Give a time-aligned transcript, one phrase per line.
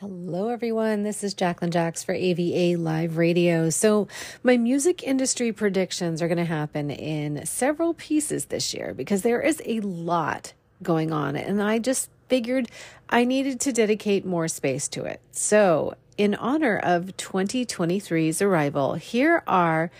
[0.00, 1.02] Hello, everyone.
[1.02, 3.68] This is Jacqueline Jax for AVA Live Radio.
[3.68, 4.06] So,
[4.44, 9.40] my music industry predictions are going to happen in several pieces this year because there
[9.40, 10.52] is a lot
[10.84, 12.70] going on, and I just figured
[13.08, 15.20] I needed to dedicate more space to it.
[15.32, 19.90] So, in honor of 2023's arrival, here are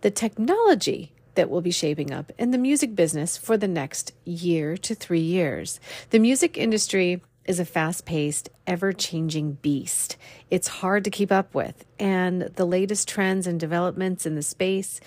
[0.00, 4.76] the technology that will be shaping up in the music business for the next year
[4.78, 5.78] to three years.
[6.10, 10.16] The music industry is a fast paced, ever changing beast.
[10.50, 15.00] It's hard to keep up with, and the latest trends and developments in the space,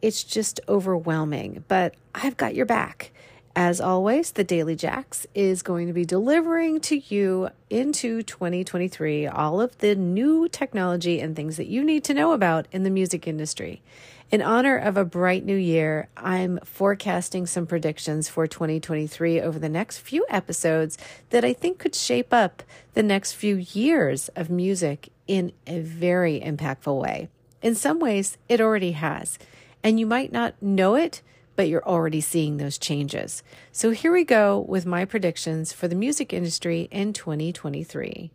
[0.00, 1.64] it's just overwhelming.
[1.68, 3.12] But I've got your back.
[3.54, 9.60] As always, the Daily Jax is going to be delivering to you into 2023 all
[9.60, 13.28] of the new technology and things that you need to know about in the music
[13.28, 13.82] industry.
[14.30, 19.68] In honor of a bright new year, I'm forecasting some predictions for 2023 over the
[19.68, 20.96] next few episodes
[21.28, 22.62] that I think could shape up
[22.94, 27.28] the next few years of music in a very impactful way.
[27.60, 29.38] In some ways, it already has.
[29.84, 31.20] And you might not know it,
[31.62, 33.40] but you're already seeing those changes.
[33.70, 38.32] So here we go with my predictions for the music industry in 2023.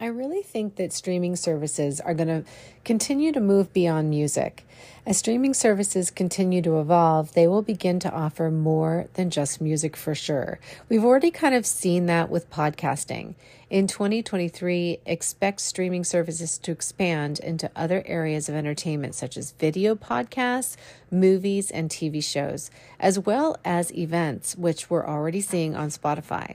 [0.00, 2.44] I really think that streaming services are going to
[2.84, 4.64] continue to move beyond music.
[5.04, 9.96] As streaming services continue to evolve, they will begin to offer more than just music
[9.96, 10.60] for sure.
[10.88, 13.34] We've already kind of seen that with podcasting.
[13.70, 19.96] In 2023, expect streaming services to expand into other areas of entertainment, such as video
[19.96, 20.76] podcasts,
[21.10, 26.54] movies, and TV shows, as well as events, which we're already seeing on Spotify.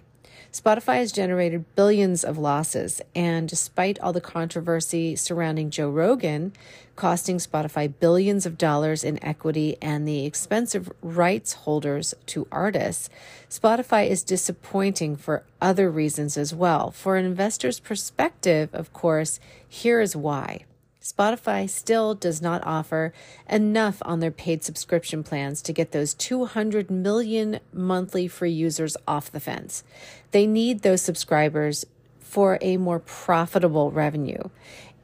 [0.54, 6.54] Spotify has generated billions of losses, and despite all the controversy surrounding Joe Rogan,
[6.96, 13.10] costing Spotify billions of dollars in equity and the expensive rights holders to artists,
[13.50, 16.92] Spotify is disappointing for other reasons as well.
[16.92, 20.66] For an investor's perspective, of course, here is why.
[21.04, 23.12] Spotify still does not offer
[23.50, 29.30] enough on their paid subscription plans to get those 200 million monthly free users off
[29.30, 29.84] the fence.
[30.32, 31.86] They need those subscribers
[32.22, 34.44] for a more profitable revenue.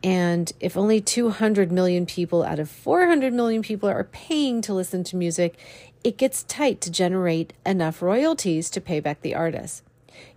[0.02, 5.04] And if only 200 million people out of 400 million people are paying to listen
[5.04, 5.56] to music,
[6.02, 9.82] it gets tight to generate enough royalties to pay back the artists.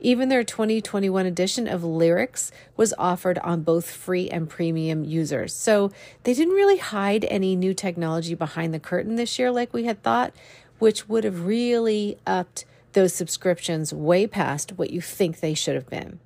[0.00, 5.54] Even their 2021 edition of Lyrics was offered on both free and premium users.
[5.54, 5.91] So
[6.25, 10.03] they didn't really hide any new technology behind the curtain this year like we had
[10.03, 10.32] thought,
[10.78, 15.88] which would have really upped those subscriptions way past what you think they should have
[15.88, 16.20] been.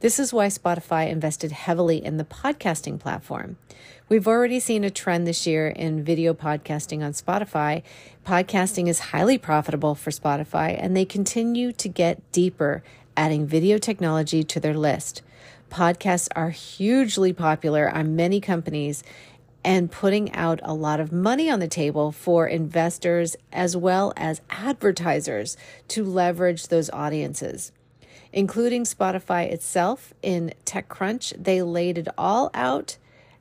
[0.00, 3.56] This is why Spotify invested heavily in the podcasting platform.
[4.08, 7.82] We've already seen a trend this year in video podcasting on Spotify.
[8.24, 12.82] Podcasting is highly profitable for Spotify, and they continue to get deeper,
[13.16, 15.22] adding video technology to their list.
[15.70, 19.02] Podcasts are hugely popular on many companies
[19.64, 24.40] and putting out a lot of money on the table for investors as well as
[24.50, 25.56] advertisers
[25.88, 27.72] to leverage those audiences
[28.36, 31.42] including Spotify itself in TechCrunch.
[31.42, 32.98] They laid it all out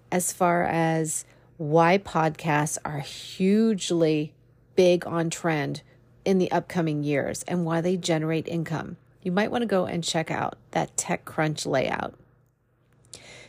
[0.09, 1.25] as far as
[1.57, 4.33] why podcasts are hugely
[4.77, 5.81] big on trend
[6.23, 8.95] in the upcoming years and why they generate income.
[9.21, 12.15] You might want to go and check out that TechCrunch layout.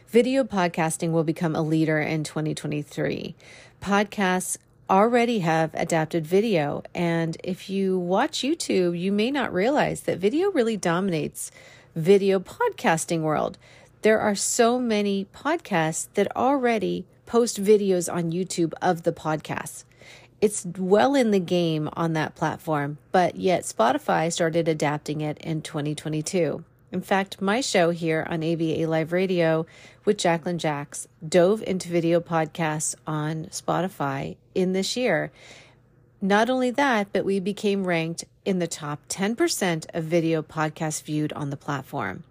[0.09, 3.37] Video podcasting will become a leader in 2023.
[3.81, 4.59] Podcasts
[4.89, 6.83] already have adapted video.
[6.95, 11.51] And if you watch YouTube, you may not realize that video really dominates
[11.95, 13.59] video podcasting world.
[14.03, 19.85] There are so many podcasts that already post videos on YouTube of the podcasts.
[20.41, 25.63] It's well in the game on that platform, but yet Spotify started adapting it in
[25.63, 26.63] 2022.
[26.93, 29.67] In fact, my show here on AVA Live Radio
[30.05, 35.33] with Jacqueline Jax dove into video podcasts on Spotify in this year.
[36.21, 41.33] Not only that, but we became ranked in the top 10% of video podcasts viewed
[41.33, 42.23] on the platform.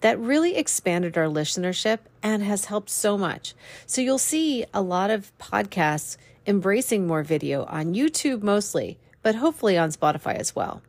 [0.00, 3.54] That really expanded our listenership and has helped so much.
[3.84, 6.16] So you'll see a lot of podcasts
[6.46, 10.82] embracing more video on YouTube mostly, but hopefully on Spotify as well.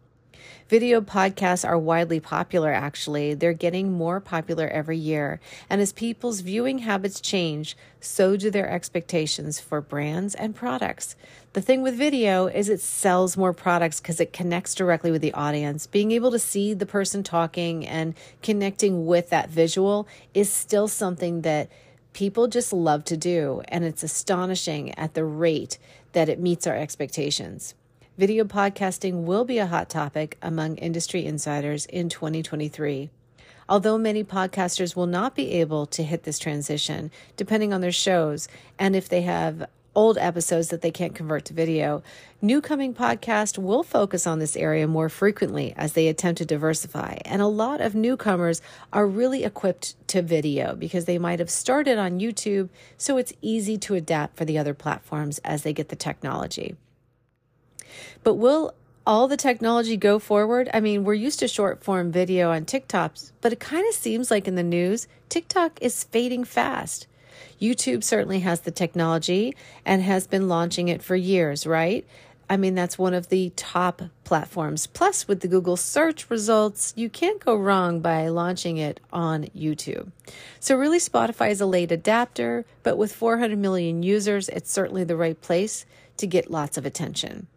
[0.67, 3.33] Video podcasts are widely popular, actually.
[3.33, 5.39] They're getting more popular every year.
[5.69, 11.15] And as people's viewing habits change, so do their expectations for brands and products.
[11.53, 15.33] The thing with video is it sells more products because it connects directly with the
[15.33, 15.87] audience.
[15.87, 21.41] Being able to see the person talking and connecting with that visual is still something
[21.41, 21.69] that
[22.13, 23.61] people just love to do.
[23.67, 25.77] And it's astonishing at the rate
[26.13, 27.75] that it meets our expectations.
[28.17, 33.09] Video podcasting will be a hot topic among industry insiders in 2023.
[33.67, 38.47] Although many podcasters will not be able to hit this transition, depending on their shows
[38.79, 42.03] and if they have old episodes that they can't convert to video.
[42.41, 47.17] New coming podcast will focus on this area more frequently as they attempt to diversify.
[47.25, 48.61] And a lot of newcomers
[48.93, 53.77] are really equipped to video because they might have started on YouTube, so it's easy
[53.79, 56.75] to adapt for the other platforms as they get the technology.
[58.23, 58.73] But will
[59.05, 60.69] all the technology go forward?
[60.73, 64.31] I mean, we're used to short form video on TikToks, but it kind of seems
[64.31, 67.07] like in the news, TikTok is fading fast.
[67.61, 69.55] YouTube certainly has the technology
[69.85, 72.05] and has been launching it for years, right?
[72.49, 74.85] I mean, that's one of the top platforms.
[74.85, 80.11] Plus, with the Google search results, you can't go wrong by launching it on YouTube.
[80.59, 85.17] So, really, Spotify is a late adapter, but with 400 million users, it's certainly the
[85.17, 85.85] right place
[86.17, 87.47] to get lots of attention.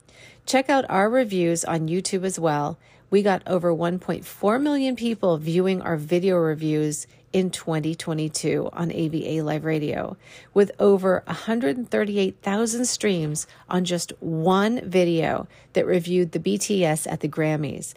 [0.49, 2.79] Check out our reviews on YouTube as well.
[3.11, 9.67] We got over 1.4 million people viewing our video reviews in 2022 on AVA Live
[9.67, 10.17] Radio,
[10.55, 17.93] with over 138,000 streams on just one video that reviewed the BTS at the Grammys.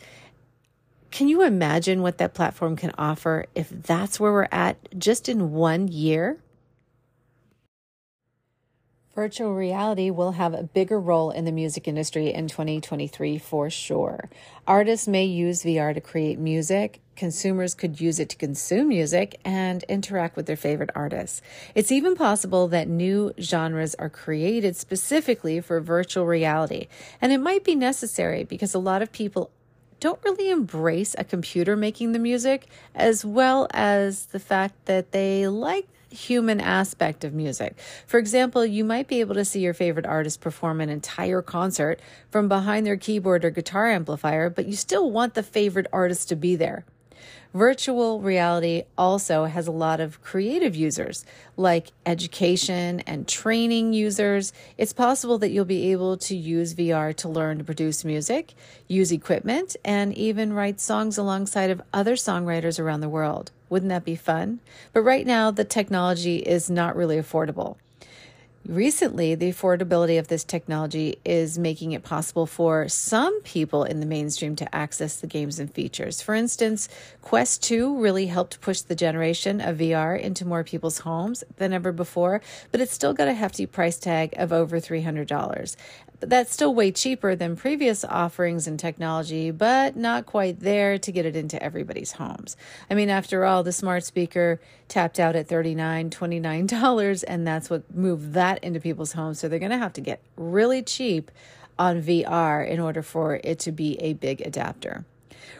[1.09, 5.53] Can you imagine what that platform can offer if that's where we're at just in
[5.53, 6.37] one year?
[9.21, 14.31] Virtual reality will have a bigger role in the music industry in 2023 for sure.
[14.65, 19.83] Artists may use VR to create music, consumers could use it to consume music and
[19.83, 21.43] interact with their favorite artists.
[21.75, 26.87] It's even possible that new genres are created specifically for virtual reality,
[27.21, 29.51] and it might be necessary because a lot of people
[29.99, 32.65] don't really embrace a computer making the music
[32.95, 37.77] as well as the fact that they like human aspect of music.
[38.05, 41.99] For example, you might be able to see your favorite artist perform an entire concert
[42.29, 46.35] from behind their keyboard or guitar amplifier, but you still want the favorite artist to
[46.35, 46.85] be there.
[47.53, 51.25] Virtual reality also has a lot of creative users,
[51.57, 54.53] like education and training users.
[54.77, 58.53] It's possible that you'll be able to use VR to learn to produce music,
[58.87, 63.51] use equipment, and even write songs alongside of other songwriters around the world.
[63.71, 64.59] Wouldn't that be fun?
[64.91, 67.77] But right now, the technology is not really affordable.
[68.67, 74.05] Recently, the affordability of this technology is making it possible for some people in the
[74.05, 76.21] mainstream to access the games and features.
[76.21, 76.89] For instance,
[77.23, 81.91] Quest 2 really helped push the generation of VR into more people's homes than ever
[81.91, 82.41] before,
[82.71, 85.75] but it's still got a hefty price tag of over $300
[86.21, 91.25] that's still way cheaper than previous offerings in technology, but not quite there to get
[91.25, 92.55] it into everybody's homes.
[92.89, 97.93] I mean, after all, the smart speaker tapped out at $39, $29, and that's what
[97.93, 99.39] moved that into people's homes.
[99.39, 101.31] So they're going to have to get really cheap
[101.79, 105.05] on VR in order for it to be a big adapter.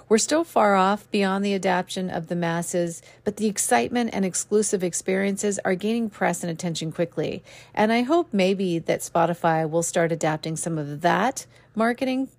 [0.09, 4.83] We're still far off beyond the adaptation of the masses, but the excitement and exclusive
[4.83, 7.43] experiences are gaining press and attention quickly.
[7.73, 11.45] And I hope maybe that Spotify will start adapting some of that
[11.75, 12.29] marketing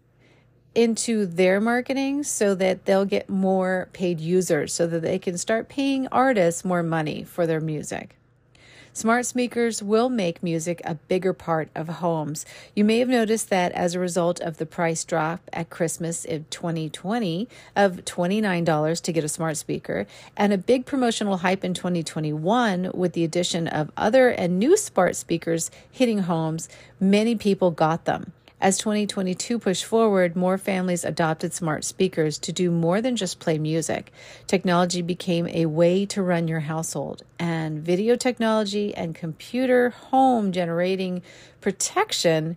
[0.74, 5.68] into their marketing so that they'll get more paid users so that they can start
[5.68, 8.16] paying artists more money for their music.
[8.94, 12.44] Smart speakers will make music a bigger part of homes.
[12.76, 16.44] You may have noticed that as a result of the price drop at Christmas in
[16.50, 20.06] 2020 of $29 to get a smart speaker
[20.36, 25.16] and a big promotional hype in 2021 with the addition of other and new smart
[25.16, 26.68] speakers hitting homes,
[27.00, 28.32] many people got them.
[28.62, 33.58] As 2022 pushed forward, more families adopted smart speakers to do more than just play
[33.58, 34.12] music.
[34.46, 41.22] Technology became a way to run your household, and video technology and computer home generating
[41.60, 42.56] protection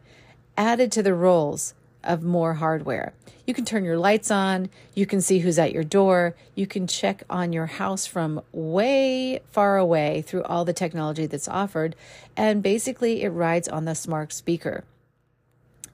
[0.55, 3.13] added to the roles of more hardware.
[3.47, 6.85] You can turn your lights on, you can see who's at your door, you can
[6.85, 11.95] check on your house from way far away through all the technology that's offered,
[12.37, 14.83] and basically it rides on the smart speaker.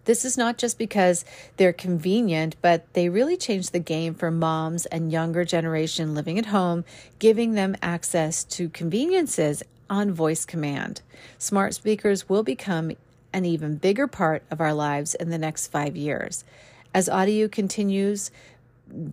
[0.05, 1.25] This is not just because
[1.57, 6.47] they're convenient, but they really change the game for moms and younger generation living at
[6.47, 6.83] home,
[7.19, 11.01] giving them access to conveniences on voice command.
[11.37, 12.91] Smart speakers will become
[13.33, 16.43] an even bigger part of our lives in the next five years.
[16.93, 18.31] As audio continues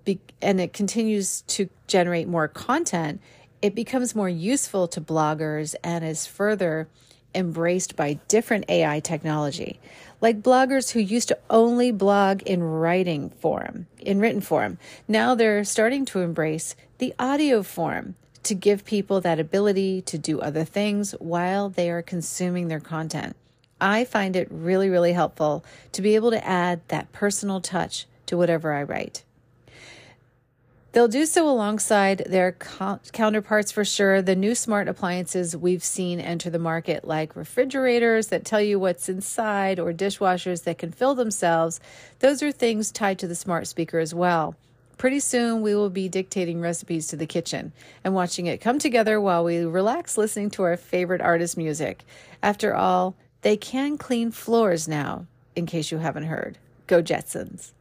[0.05, 3.21] be, and it continues to generate more content,
[3.63, 6.89] it becomes more useful to bloggers and is further
[7.35, 9.79] embraced by different AI technology
[10.21, 14.79] like bloggers who used to only blog in writing form, in written form.
[15.07, 20.41] Now they're starting to embrace the audio form to give people that ability to do
[20.41, 23.37] other things while they are consuming their content.
[23.81, 28.37] I find it really, really helpful to be able to add that personal touch to
[28.37, 29.23] whatever I write.
[30.93, 34.23] They'll do so alongside their co- counterparts for sure.
[34.23, 39.09] The new smart appliances we've seen enter the market, like refrigerators that tell you what's
[39.09, 41.79] inside or dishwashers that can fill themselves,
[42.21, 44.57] those are things tied to the smart speaker as well.
[44.97, 49.21] Pretty soon, we will be dictating recipes to the kitchen and watching it come together
[49.21, 52.03] while we relax listening to our favorite artist music.
[52.43, 56.59] After all, they can clean floors now, in case you haven't heard.
[56.89, 57.73] Go Jetsons.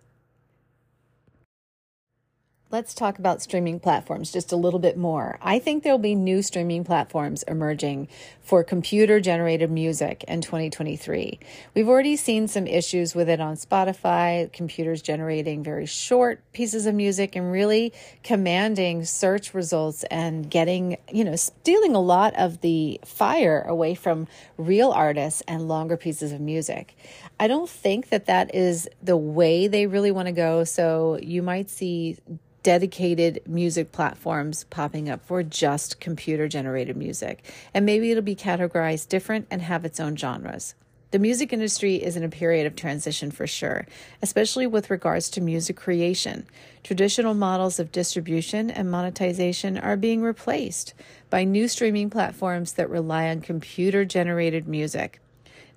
[2.69, 5.39] Let's talk about streaming platforms just a little bit more.
[5.41, 8.09] I think there'll be new streaming platforms emerging
[8.41, 11.39] for computer generated music in 2023.
[11.73, 16.93] We've already seen some issues with it on Spotify, computers generating very short pieces of
[16.93, 22.99] music and really commanding search results and getting, you know, stealing a lot of the
[23.05, 26.97] fire away from real artists and longer pieces of music.
[27.39, 30.65] I don't think that that is the way they really want to go.
[30.65, 32.17] So you might see
[32.63, 37.43] dedicated music platforms popping up for just computer generated music.
[37.73, 40.75] And maybe it'll be categorized different and have its own genres.
[41.11, 43.87] The music industry is in a period of transition for sure,
[44.21, 46.45] especially with regards to music creation.
[46.83, 50.93] Traditional models of distribution and monetization are being replaced
[51.29, 55.21] by new streaming platforms that rely on computer generated music.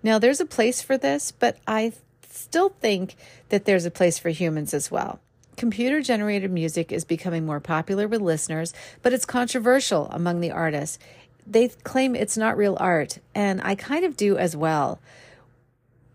[0.03, 1.93] Now, there's a place for this, but I
[2.29, 3.15] still think
[3.51, 5.21] that there's a place for humans as well.
[5.61, 10.99] Computer generated music is becoming more popular with listeners, but it's controversial among the artists.
[11.47, 15.01] They claim it's not real art, and I kind of do as well.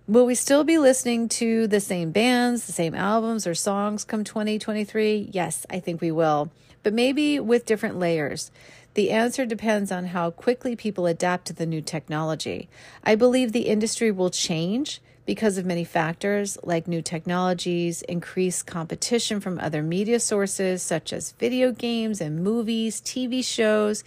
[0.07, 4.23] Will we still be listening to the same bands, the same albums or songs come
[4.23, 5.29] 2023?
[5.31, 6.49] Yes, I think we will,
[6.81, 8.49] but maybe with different layers.
[8.95, 12.67] The answer depends on how quickly people adapt to the new technology.
[13.03, 19.39] I believe the industry will change because of many factors like new technologies, increased competition
[19.39, 24.03] from other media sources such as video games and movies, TV shows,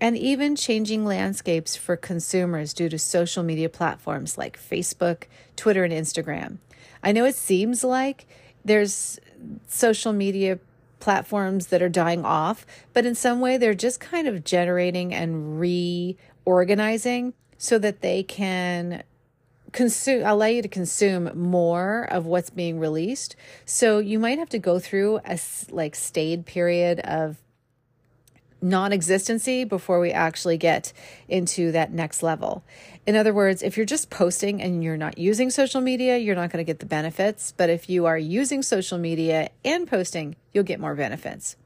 [0.00, 5.24] and even changing landscapes for consumers due to social media platforms like Facebook,
[5.56, 6.58] Twitter, and Instagram.
[7.02, 8.26] I know it seems like
[8.64, 9.18] there's
[9.66, 10.58] social media
[11.00, 15.60] platforms that are dying off, but in some way they're just kind of generating and
[15.60, 19.02] reorganizing so that they can
[19.72, 23.36] consume allow you to consume more of what's being released.
[23.64, 25.38] So you might have to go through a
[25.70, 27.36] like stayed period of
[28.60, 30.92] non-existency before we actually get
[31.28, 32.64] into that next level.
[33.06, 36.50] In other words if you're just posting and you're not using social media you're not
[36.50, 37.52] going to get the benefits.
[37.56, 41.56] But if you are using social media and posting you'll get more benefits.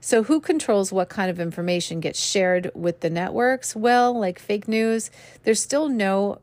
[0.00, 3.74] So, who controls what kind of information gets shared with the networks?
[3.74, 5.10] Well, like fake news,
[5.44, 6.40] there's still no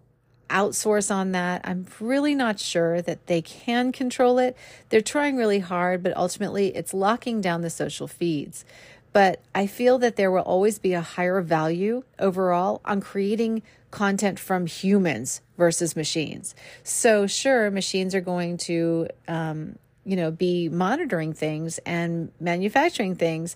[0.53, 1.62] outsource on that.
[1.63, 4.55] I'm really not sure that they can control it.
[4.89, 8.63] They're trying really hard, but ultimately it's locking down the social feeds.
[9.12, 14.39] But I feel that there will always be a higher value overall on creating content
[14.39, 16.55] from humans versus machines.
[16.83, 23.55] So, sure, machines are going to, um, you know, be monitoring things and manufacturing things,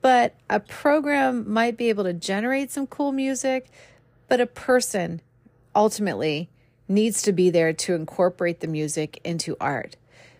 [0.00, 3.68] but a program might be able to generate some cool music,
[4.28, 5.20] but a person
[5.74, 6.48] ultimately
[6.88, 9.96] needs to be there to incorporate the music into art.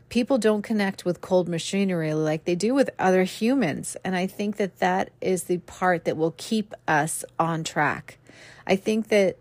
[0.08, 3.96] People don't connect with cold machinery like they do with other humans.
[4.04, 8.18] And I think that that is the part that will keep us on track.
[8.66, 9.38] I think that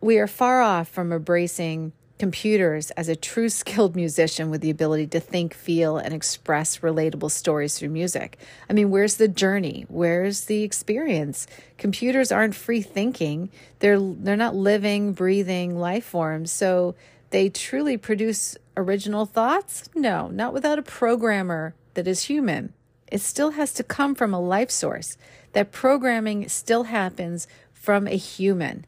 [0.00, 5.06] we are far off from embracing computers as a true skilled musician with the ability
[5.08, 8.38] to think, feel, and express relatable stories through music.
[8.68, 9.86] I mean, where's the journey?
[9.88, 11.46] Where's the experience?
[11.78, 13.50] Computers aren't free thinking.
[13.80, 16.52] They're they're not living, breathing life forms.
[16.52, 16.94] So
[17.30, 19.88] they truly produce original thoughts?
[19.94, 22.72] No, not without a programmer that is human.
[23.10, 25.16] It still has to come from a life source.
[25.52, 28.86] That programming still happens from a human.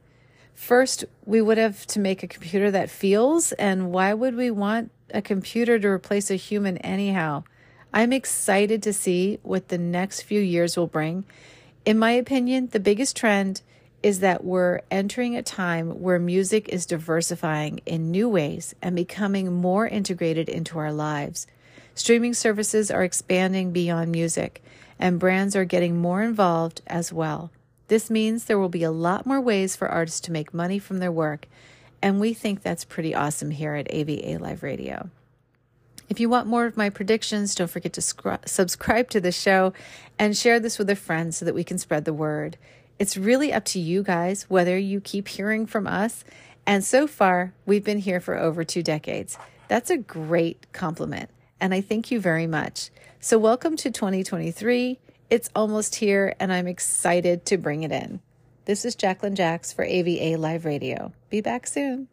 [0.57, 4.91] First, we would have to make a computer that feels, and why would we want
[5.13, 7.45] a computer to replace a human anyhow?
[7.93, 11.27] I'm excited to see what the next few years will bring.
[11.85, 13.61] In my opinion, the biggest trend
[14.03, 19.53] is that we're entering a time where music is diversifying in new ways and becoming
[19.53, 21.47] more integrated into our lives.
[21.95, 24.65] Streaming services are expanding beyond music,
[24.99, 27.51] and brands are getting more involved as well.
[27.89, 30.99] This means there will be a lot more ways for artists to make money from
[30.99, 31.47] their work,
[32.03, 35.11] and we think that's pretty awesome here at AVA Live Radio.
[36.09, 39.73] If you want more of my predictions, don't forget to scr- subscribe to the show
[40.19, 42.57] and share this with a friend so that we can spread the word.
[42.99, 46.25] It's really up to you guys whether you keep hearing from us.
[46.65, 49.37] And so far, we've been here for over two decades.
[49.69, 51.31] That's a great compliment.
[51.61, 52.91] And I thank you very much.
[53.21, 54.99] So, welcome to 2023.
[55.29, 58.21] It's almost here, and I'm excited to bring it in.
[58.65, 61.13] This is Jacqueline Jax for AVA Live Radio.
[61.31, 62.07] Be back soon.